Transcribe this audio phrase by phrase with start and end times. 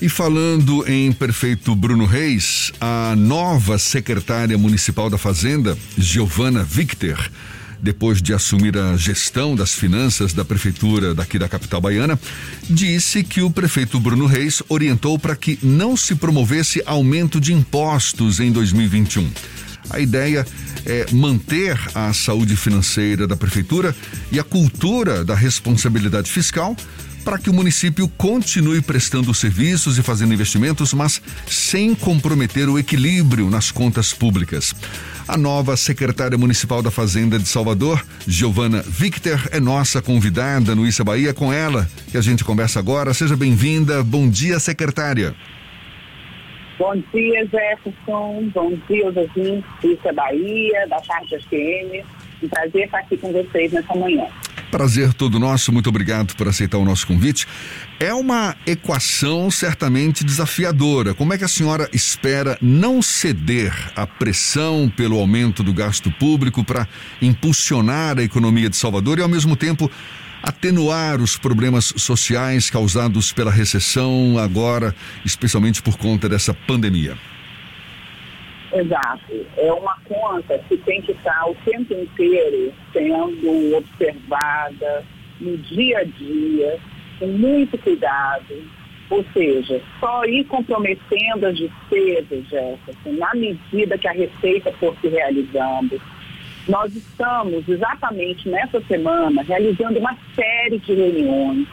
[0.00, 7.30] E falando em prefeito Bruno Reis, a nova secretária municipal da Fazenda, Giovana Victor,
[7.80, 12.20] depois de assumir a gestão das finanças da prefeitura daqui da capital baiana,
[12.68, 18.38] disse que o prefeito Bruno Reis orientou para que não se promovesse aumento de impostos
[18.38, 19.30] em 2021.
[19.90, 20.46] A ideia
[20.84, 23.94] é manter a saúde financeira da prefeitura
[24.30, 26.76] e a cultura da responsabilidade fiscal
[27.26, 31.20] para que o município continue prestando serviços e fazendo investimentos, mas
[31.50, 34.72] sem comprometer o equilíbrio nas contas públicas.
[35.26, 41.02] A nova secretária municipal da Fazenda de Salvador, Giovana Victor, é nossa convidada no Issa
[41.02, 41.34] Bahia.
[41.34, 43.12] Com ela que a gente conversa agora.
[43.12, 44.04] Seja bem-vinda.
[44.04, 45.34] Bom dia, secretária.
[46.78, 48.50] Bom dia, Jefferson.
[48.54, 52.04] Bom dia, os ouvintes do Issa Bahia, da Tarde FM.
[52.42, 54.26] Um prazer estar aqui com vocês nessa manhã.
[54.70, 57.46] Prazer todo nosso, muito obrigado por aceitar o nosso convite.
[57.98, 61.14] É uma equação certamente desafiadora.
[61.14, 66.62] Como é que a senhora espera não ceder à pressão pelo aumento do gasto público
[66.62, 66.86] para
[67.22, 69.90] impulsionar a economia de Salvador e, ao mesmo tempo,
[70.46, 74.94] atenuar os problemas sociais causados pela recessão agora,
[75.24, 77.16] especialmente por conta dessa pandemia?
[78.72, 79.46] Exato.
[79.56, 85.04] É uma conta que tem que estar o tempo inteiro sendo observada
[85.40, 86.78] no dia a dia,
[87.18, 88.62] com muito cuidado.
[89.10, 95.08] Ou seja, só ir comprometendo as despesas, Jefferson, na medida que a receita for se
[95.08, 96.00] realizando.
[96.68, 101.66] Nós estamos exatamente nessa semana realizando uma série de reuniões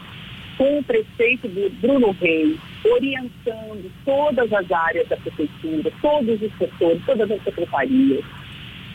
[0.56, 1.50] com o prefeito
[1.82, 8.24] Bruno Reis, orientando todas as áreas da prefeitura, todos os setores, todas as secretarias,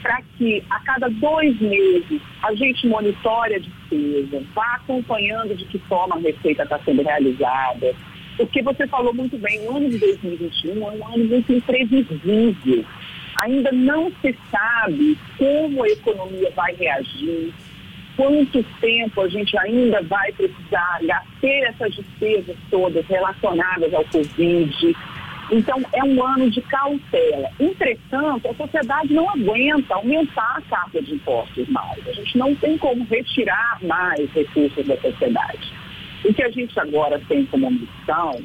[0.00, 5.78] para que a cada dois meses a gente monitore a despesa, vá acompanhando de que
[5.80, 7.92] forma a receita está sendo realizada.
[8.36, 12.84] Porque você falou muito bem, o ano de 2021 é um ano muito imprevisível.
[13.42, 17.52] Ainda não se sabe como a economia vai reagir,
[18.16, 20.98] quanto tempo a gente ainda vai precisar
[21.40, 24.96] ter essas despesas todas relacionadas ao Covid.
[25.50, 27.48] Então, é um ano de cautela.
[27.58, 32.06] Entretanto, a sociedade não aguenta aumentar a carga de impostos mais.
[32.06, 35.72] A gente não tem como retirar mais recursos da sociedade.
[36.24, 38.42] O que a gente agora tem como missão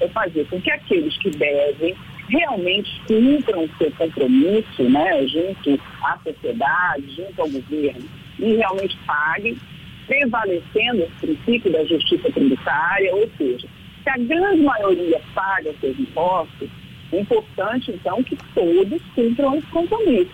[0.00, 1.94] é fazer com que aqueles que devem
[2.30, 8.08] realmente cumpram o seu compromisso né, junto à sociedade, junto ao governo,
[8.38, 9.58] e realmente paguem,
[10.06, 13.68] prevalecendo esse princípio da justiça tributária, ou seja,
[14.02, 16.68] se a grande maioria paga seus impostos,
[17.12, 20.30] é importante, então, que todos cumpram esse compromisso.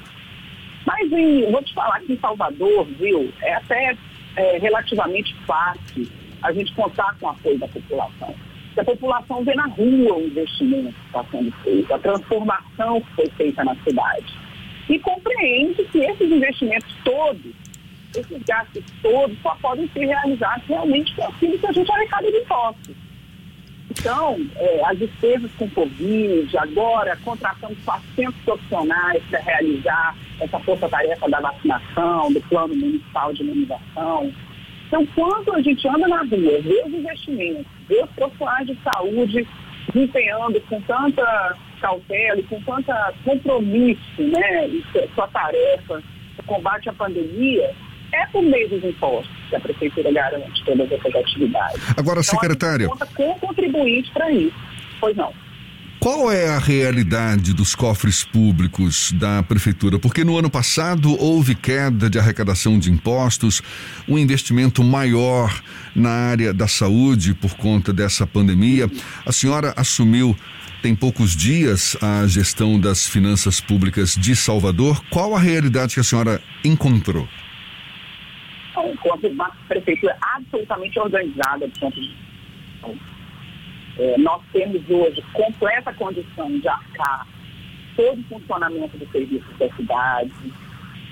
[0.87, 3.97] Mas em, vou te falar que em Salvador, viu, é até
[4.37, 6.07] é, relativamente fácil
[6.43, 8.35] a gente contar com o apoio da população.
[8.77, 13.11] Se a população vê na rua o investimento que está sendo feito, a transformação que
[13.15, 14.27] foi feita na cidade.
[14.87, 17.55] E compreende que esses investimentos todos
[18.15, 22.37] esses gastos todos só podem ser realizados realmente com aquilo que a gente arrecada de
[22.37, 22.95] impostos.
[23.91, 31.41] Então, é, as despesas com Covid, agora contratamos 400 profissionais para realizar essa força-tarefa da
[31.41, 34.31] vacinação, do plano municipal de imunização.
[34.87, 39.47] Então, quando a gente anda na rua, vê os investimentos, os profissionais de saúde
[39.93, 44.69] desempenhando com tanta cautela e com tanta compromisso né,
[45.15, 46.03] sua tarefa,
[46.37, 47.75] no combate à pandemia,
[48.13, 51.91] é por meio dos impostos que a prefeitura garante todas essas atividades.
[51.97, 52.87] Agora, então, secretária.
[52.87, 54.57] A conta com contribuinte para isso.
[55.01, 55.33] Pois não.
[55.99, 59.99] Qual é a realidade dos cofres públicos da prefeitura?
[59.99, 63.63] Porque no ano passado houve queda de arrecadação de impostos,
[64.07, 65.63] um investimento maior
[65.95, 68.91] na área da saúde por conta dessa pandemia.
[69.25, 70.37] A senhora assumiu
[70.83, 75.03] tem poucos dias a gestão das finanças públicas de Salvador.
[75.11, 77.27] Qual a realidade que a senhora encontrou?
[78.93, 82.15] enquanto uma prefeitura absolutamente organizada de.
[83.99, 87.27] É, nós temos hoje completa condição de arcar
[87.97, 90.33] todo o funcionamento do serviço da cidade.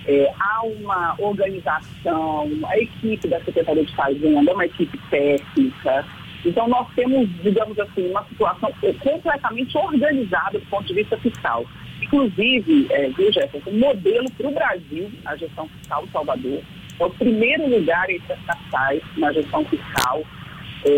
[0.07, 6.05] É, há uma organização, a equipe da Secretaria de Fazenda é uma equipe técnica.
[6.45, 8.71] Então, nós temos, digamos assim, uma situação
[9.01, 11.65] completamente organizada do ponto de vista fiscal.
[12.03, 16.61] Inclusive, é, viu, Jefferson, um modelo para o Brasil, a gestão fiscal de Salvador,
[17.01, 20.23] é o primeiro lugar entre as capitais na gestão fiscal,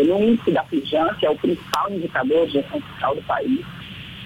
[0.05, 3.65] no índice da FIJAN, que é o principal indicador de gestão fiscal do país.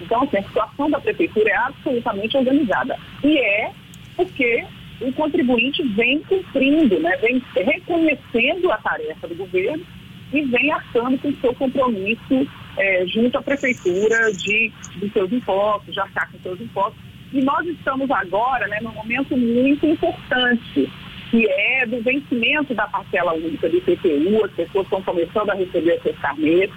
[0.00, 2.98] Então, assim, a situação da prefeitura é absolutamente organizada.
[3.22, 3.72] E é
[4.16, 4.64] porque
[5.00, 9.84] o contribuinte vem cumprindo, né, vem reconhecendo a tarefa do governo
[10.32, 16.00] e vem achando com seu compromisso é, junto à prefeitura de, de seus impostos, de
[16.00, 17.00] arcar com seus impostos.
[17.32, 20.90] E nós estamos agora né, num momento muito importante,
[21.32, 25.98] que é do vencimento da parcela única do IPTU, as pessoas estão começando a receber
[26.02, 26.70] seus carnês.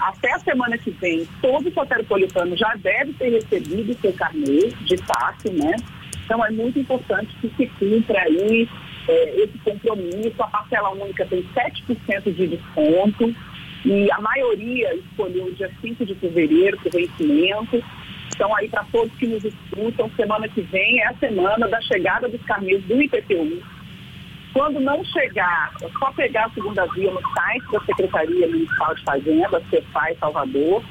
[0.00, 4.96] Até a semana que vem, todo o soteropolitano já deve ter recebido seu carnê, de
[4.96, 5.76] fato, né?
[6.24, 8.66] Então é muito importante que se cumpra aí
[9.08, 10.42] é, esse compromisso.
[10.42, 13.34] A parcela única tem 7% de desconto
[13.84, 17.84] e a maioria escolheu o dia 5 de fevereiro para o vencimento.
[18.34, 22.26] Então, aí, para todos que nos escutam, semana que vem é a semana da chegada
[22.26, 23.62] dos carnês do IPTU.
[24.52, 29.02] Quando não chegar, é só pegar a segunda via no site da Secretaria Municipal de
[29.02, 30.84] Fazenda, CEFAI Salvador.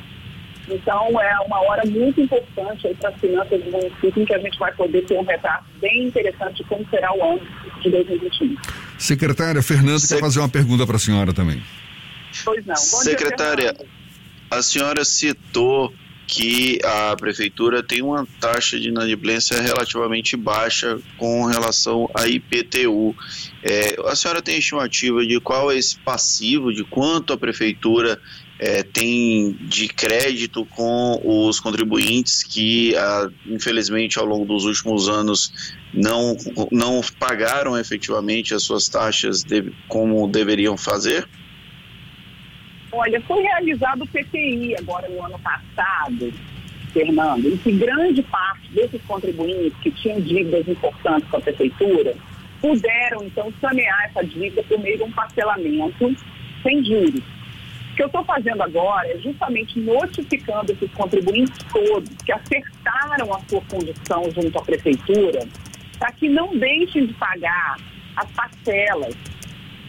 [0.67, 4.57] Então, é uma hora muito importante para as finanças do município, em que a gente
[4.57, 7.41] vai poder ter um retrato bem interessante de como será o ano
[7.81, 8.55] de 2021.
[8.97, 10.13] Secretária, Fernando Se...
[10.13, 11.61] quer fazer uma pergunta para a senhora também.
[12.45, 12.75] Pois não.
[12.75, 13.87] Bom Secretária, dia,
[14.49, 15.93] a senhora citou
[16.31, 23.13] que a prefeitura tem uma taxa de inadimplência relativamente baixa com relação à IPTU.
[23.61, 28.17] É, a senhora tem estimativa de qual é esse passivo, de quanto a prefeitura
[28.57, 35.51] é, tem de crédito com os contribuintes que, ah, infelizmente, ao longo dos últimos anos
[35.93, 36.37] não,
[36.71, 41.27] não pagaram efetivamente as suas taxas de, como deveriam fazer?
[42.91, 46.33] Olha, foi realizado o PTI agora no ano passado,
[46.91, 52.13] Fernando, em que grande parte desses contribuintes que tinham dívidas importantes com a prefeitura
[52.59, 56.15] puderam, então, sanear essa dívida por meio de um parcelamento
[56.61, 57.21] sem juros.
[57.91, 63.39] O que eu estou fazendo agora é justamente notificando esses contribuintes todos que acertaram a
[63.47, 65.47] sua condição junto à prefeitura
[65.97, 67.77] para que não deixem de pagar
[68.15, 69.15] as parcelas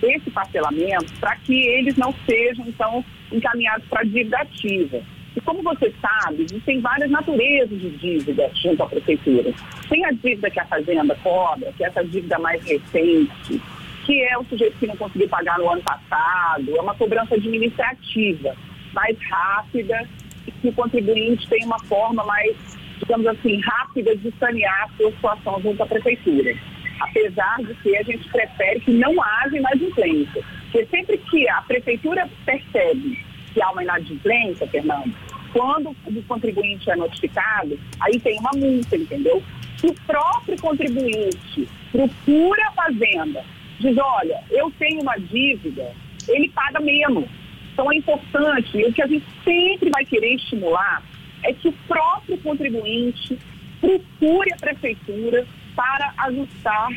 [0.02, 5.00] esse parcelamento para que eles não sejam, então, encaminhados para a dívida ativa.
[5.34, 9.52] E como você sabe, existem várias naturezas de dívida junto à prefeitura.
[9.88, 13.60] Tem a dívida que a Fazenda cobra, que é essa dívida mais recente,
[14.04, 18.54] que é o sujeito que não conseguiu pagar no ano passado, é uma cobrança administrativa
[18.92, 20.06] mais rápida
[20.46, 22.54] e que o contribuinte tem uma forma mais,
[22.98, 26.54] digamos assim, rápida de sanear a sua situação junto à prefeitura
[27.02, 30.42] apesar de que a gente prefere que não haja inadimplência.
[30.70, 33.18] Porque sempre que a prefeitura percebe
[33.52, 35.14] que há uma inadimplência, Fernando,
[35.52, 39.42] quando o contribuinte é notificado, aí tem uma multa, entendeu?
[39.76, 43.44] Se o próprio contribuinte procura a fazenda,
[43.78, 45.92] diz, olha, eu tenho uma dívida,
[46.28, 47.28] ele paga menos.
[47.72, 51.02] Então é importante, e o que a gente sempre vai querer estimular
[51.42, 53.38] é que o próprio contribuinte
[53.80, 56.90] procure a prefeitura para ajustar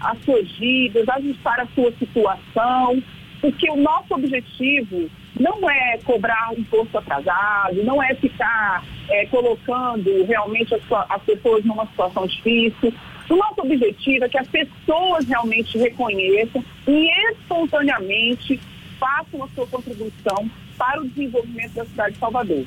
[0.00, 3.02] as suas dívidas, ajustar a sua situação,
[3.40, 10.24] porque o nosso objetivo não é cobrar um imposto atrasado, não é ficar é, colocando
[10.24, 12.92] realmente as, as pessoas numa situação difícil.
[13.28, 18.60] O nosso objetivo é que as pessoas realmente reconheçam e espontaneamente
[18.98, 22.64] façam a sua contribuição para o desenvolvimento da cidade de Salvador.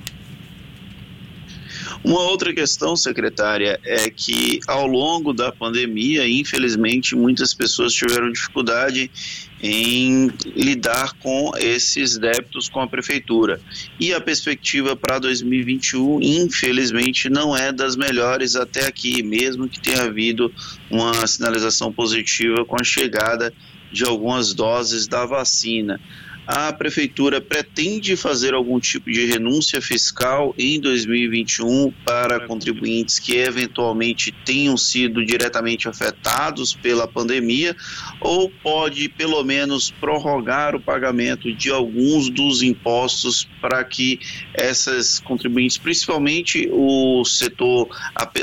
[2.04, 9.10] Uma outra questão, secretária, é que ao longo da pandemia, infelizmente, muitas pessoas tiveram dificuldade
[9.62, 13.62] em lidar com esses débitos com a prefeitura.
[13.98, 20.04] E a perspectiva para 2021, infelizmente, não é das melhores até aqui, mesmo que tenha
[20.04, 20.54] havido
[20.92, 23.54] uma sinalização positiva com a chegada
[23.92, 26.00] de algumas doses da vacina
[26.46, 34.32] a prefeitura pretende fazer algum tipo de renúncia fiscal em 2021 para contribuintes que eventualmente
[34.46, 37.76] tenham sido diretamente afetados pela pandemia
[38.20, 44.20] ou pode pelo menos prorrogar o pagamento de alguns dos impostos para que
[44.54, 47.88] essas contribuintes, principalmente o setor,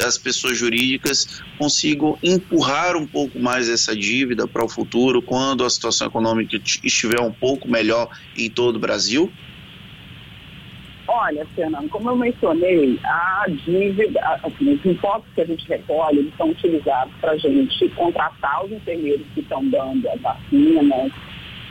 [0.03, 5.69] as pessoas jurídicas, consigam empurrar um pouco mais essa dívida para o futuro quando a
[5.71, 9.31] situação econômica estiver um pouco melhor melhor em todo o Brasil?
[11.09, 16.33] Olha, Fernando, como eu mencionei, a dívida, assim, os impostos que a gente recolhe, eles
[16.37, 21.13] são utilizados para a gente contratar os enfermeiros que estão dando as vacinas,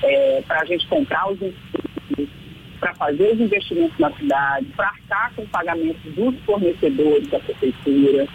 [0.03, 2.29] é, para a gente comprar os insumos,
[2.81, 8.27] para fazer os investimentos na cidade, para arcar com o pagamento dos fornecedores da prefeitura.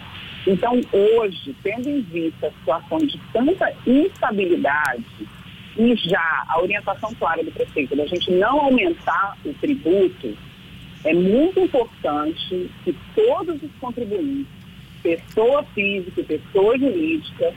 [0.47, 5.05] Então, hoje, tendo em vista a situação de tanta instabilidade,
[5.77, 10.37] e já a orientação clara do prefeito da gente não aumentar o tributo,
[11.03, 14.47] é muito importante que todos os contribuintes,
[15.03, 17.53] pessoa física e pessoa jurídica,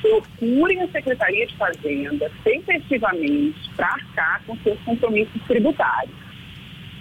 [0.00, 6.14] procurem a Secretaria de Fazenda tempestivamente para arcar com seus compromissos tributários.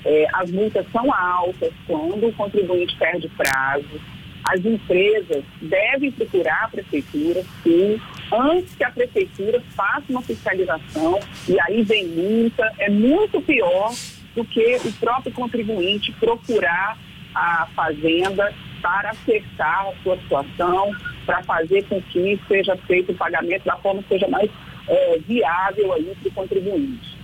[0.04, 4.02] É, as multas são altas quando o contribuinte perde prazo.
[4.50, 8.00] As empresas devem procurar a prefeitura, sim,
[8.32, 12.72] antes que a prefeitura faça uma fiscalização e aí vem multa.
[12.78, 13.92] É muito pior
[14.36, 16.98] do que o próprio contribuinte procurar
[17.34, 20.92] a fazenda para acertar a sua situação,
[21.26, 24.50] para fazer com que seja feito o pagamento da forma que seja mais
[24.88, 27.18] é, viável aí para o contribuinte.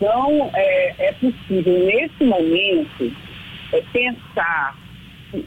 [0.00, 3.12] Não é, é possível, nesse momento,
[3.72, 4.76] é, pensar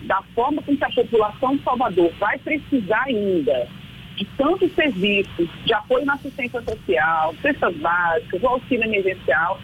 [0.03, 3.67] da forma com que a população Salvador vai precisar ainda
[4.15, 9.59] de tantos serviços, de apoio na assistência social, cestas básicas, auxílio emergencial,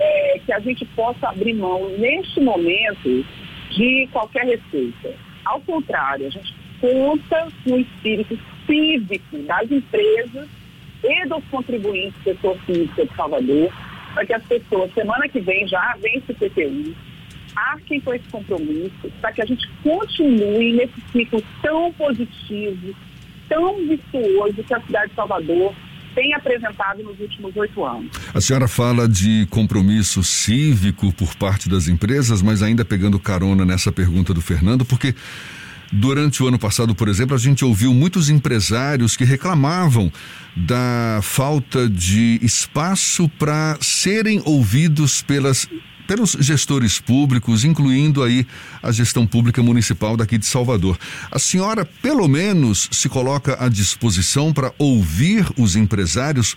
[0.00, 3.24] é, que a gente possa abrir mão, neste momento,
[3.70, 5.14] de qualquer receita.
[5.44, 10.48] Ao contrário, a gente conta com o espírito cívico das empresas
[11.04, 13.72] e dos contribuintes do setor físico de Salvador,
[14.14, 16.94] para que as pessoas, semana que vem, já vence o PTU,
[17.56, 22.94] arquem com esse compromisso, para que a gente continue nesse ciclo tão positivo,
[23.52, 25.74] tão virtuoso que a cidade de Salvador
[26.14, 28.10] tem apresentado nos últimos oito anos.
[28.34, 33.92] A senhora fala de compromisso cívico por parte das empresas, mas ainda pegando carona nessa
[33.92, 35.14] pergunta do Fernando, porque
[35.94, 40.10] Durante o ano passado, por exemplo, a gente ouviu muitos empresários que reclamavam
[40.56, 45.68] da falta de espaço para serem ouvidos pelas
[46.06, 48.46] pelos gestores públicos, incluindo aí
[48.82, 50.98] a gestão pública municipal daqui de Salvador.
[51.30, 56.56] A senhora, pelo menos, se coloca à disposição para ouvir os empresários,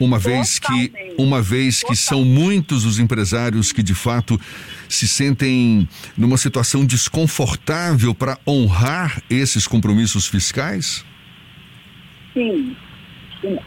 [0.00, 4.40] uma vez que uma vez que são muitos os empresários que de fato
[4.88, 11.04] se sentem numa situação desconfortável para honrar esses compromissos fiscais?
[12.32, 12.76] Sim.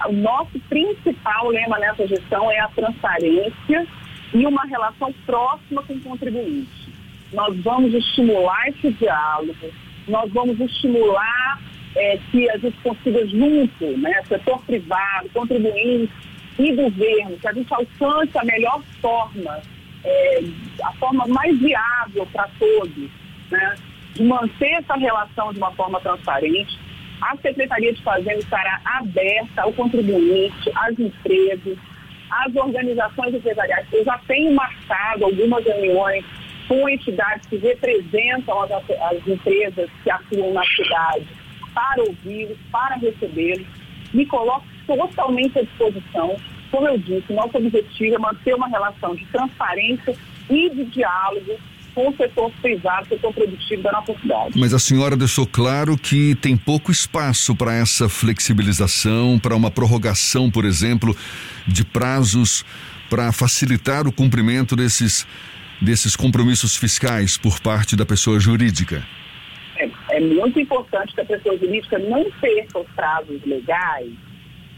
[0.08, 3.88] O nosso principal lema nessa gestão é a transparência
[4.36, 6.94] e uma relação próxima com o contribuinte.
[7.32, 9.72] Nós vamos estimular esse diálogo,
[10.08, 11.62] nós vamos estimular
[11.96, 16.12] é, que a gente consiga junto, né, setor privado, contribuinte
[16.60, 19.62] e governo, que a gente alcance a melhor forma,
[20.04, 20.44] é,
[20.84, 23.10] a forma mais viável para todos,
[23.50, 23.76] né,
[24.14, 26.78] de manter essa relação de uma forma transparente.
[27.22, 31.78] A Secretaria de Fazenda estará aberta ao contribuinte, às empresas,
[32.30, 33.88] as organizações empresariais.
[33.92, 36.26] Eu já tenho marcado algumas reuniões
[36.68, 41.28] com entidades que representam as, as empresas que atuam na cidade
[41.74, 43.68] para ouvi-los, para recebê-los.
[44.14, 46.36] Me coloco totalmente à disposição.
[46.72, 50.16] Como eu disse, nosso objetivo é manter uma relação de transparência
[50.50, 51.58] e de diálogo
[51.96, 54.60] com o setor privado, setor produtivo da nossa cidade.
[54.60, 60.52] Mas a senhora deixou claro que tem pouco espaço para essa flexibilização, para uma prorrogação,
[60.52, 61.16] por exemplo,
[61.66, 62.66] de prazos
[63.10, 65.26] para facilitar o cumprimento desses,
[65.82, 69.02] desses compromissos fiscais por parte da pessoa jurídica.
[69.78, 74.12] É, é muito importante que a pessoa jurídica não perca os prazos legais,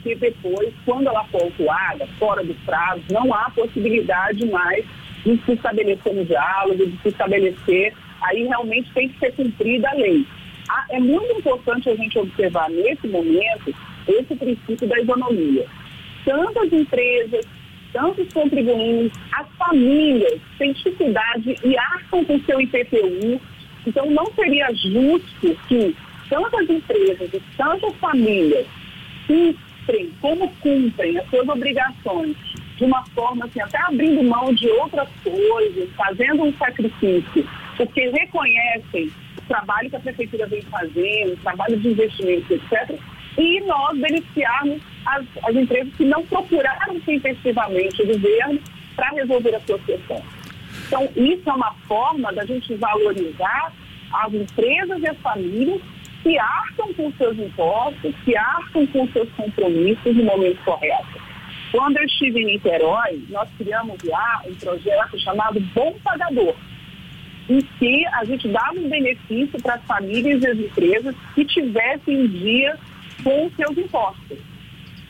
[0.03, 4.85] que depois, quando ela for autuada, fora do prazo, não há possibilidade mais
[5.25, 9.93] de se estabelecer um diálogo, de se estabelecer, aí realmente tem que ser cumprida a
[9.93, 10.25] lei.
[10.69, 13.73] Ah, é muito importante a gente observar nesse momento
[14.07, 15.65] esse princípio da isonomia.
[16.25, 17.45] Tantas empresas,
[17.93, 23.39] tantos contribuintes, as famílias têm dificuldade e arcam com seu IPTU,
[23.85, 25.95] então não seria justo que
[26.29, 28.67] tantas empresas e tantas famílias
[29.25, 32.35] cumprem, como cumprem as suas obrigações
[32.77, 39.11] de uma forma assim, até abrindo mão de outras coisas, fazendo um sacrifício, porque reconhecem
[39.37, 42.99] o trabalho que a prefeitura vem fazendo, o trabalho de investimento, etc.,
[43.37, 48.59] e nós beneficiarmos as, as empresas que não procuraram intensivamente o governo
[48.95, 50.23] para resolver as suas questões.
[50.87, 53.73] Então, isso é uma forma da gente valorizar
[54.11, 55.81] as empresas e as famílias
[56.23, 61.26] que arcam com seus impostos, que arcam com seus compromissos no momento correto.
[61.71, 66.55] Quando eu estive em Niterói, nós criamos lá um projeto chamado Bom Pagador,
[67.49, 72.25] em que a gente dava um benefício para as famílias e as empresas que tivessem
[72.25, 72.77] em dia
[73.23, 74.37] com seus impostos.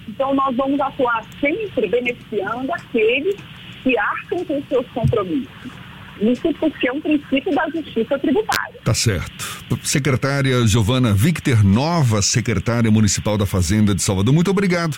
[0.07, 3.35] Então, nós vamos atuar sempre beneficiando aqueles
[3.83, 5.77] que arcam com seus compromissos.
[6.19, 8.79] Isso porque é um princípio da justiça tributária.
[8.83, 9.45] Tá certo.
[9.83, 14.97] Secretária Giovana Victor, nova secretária municipal da Fazenda de Salvador, muito obrigado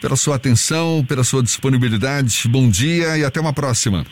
[0.00, 2.48] pela sua atenção, pela sua disponibilidade.
[2.48, 4.04] Bom dia e até uma próxima.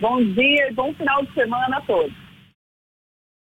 [0.00, 2.25] Bom dia e bom final de semana a todos.